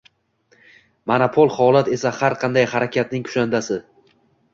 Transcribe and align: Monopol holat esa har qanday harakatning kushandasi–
Monopol 1.11 1.51
holat 1.57 1.91
esa 1.97 2.13
har 2.21 2.37
qanday 2.45 2.65
harakatning 2.73 3.29
kushandasi– 3.29 3.79